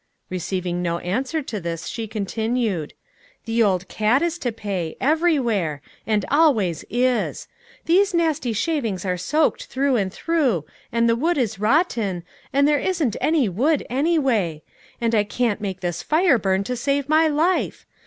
Receiving 0.31 0.81
no 0.81 0.97
answer 0.97 1.43
to 1.43 1.59
this, 1.59 1.85
she 1.85 2.07
continued, 2.07 2.95
"The 3.45 3.61
old 3.61 3.87
cat 3.87 4.23
is 4.23 4.39
to 4.39 4.51
pay, 4.51 4.97
everywhere, 4.99 5.79
and 6.07 6.25
always 6.31 6.83
is! 6.89 7.47
These 7.85 8.11
nasty 8.15 8.51
shavings 8.51 9.05
are 9.05 9.15
soaked 9.15 9.65
through 9.67 9.97
and 9.97 10.11
through, 10.11 10.65
and 10.91 11.07
the 11.07 11.15
wood 11.15 11.37
is 11.37 11.59
rotten, 11.59 12.23
and 12.51 12.67
there 12.67 12.79
isn't 12.79 13.15
any 13.21 13.47
wood 13.47 13.85
anyway, 13.91 14.63
and 14.99 15.13
I 15.13 15.23
can't 15.23 15.61
make 15.61 15.81
this 15.81 16.01
fire 16.01 16.39
burn 16.39 16.63
to 16.63 16.75
save 16.75 17.07
my 17.07 17.27
life. 17.27 17.85